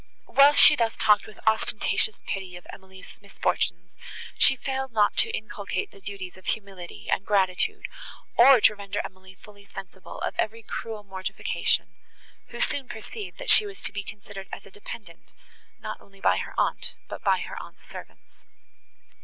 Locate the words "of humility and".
6.37-7.23